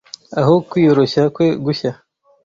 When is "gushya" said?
1.65-1.91